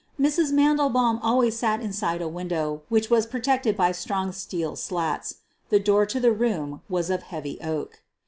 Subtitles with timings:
[0.19, 0.51] Mrs.
[0.51, 5.35] Mandelbaum always sat inside of a window which was protected by strong steel slats.
[5.69, 8.01] The door to the room was of heavy oak.